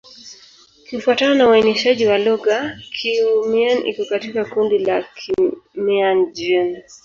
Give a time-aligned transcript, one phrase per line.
[0.89, 6.83] Kufuatana na uainishaji wa lugha, Kiiu-Mien iko katika kundi la Kimian-Jin.